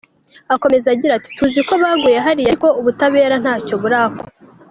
[0.55, 4.25] Akomeza agira ati “Tuzi ko baguye hariya ariko ubutabera ntacyo burakora.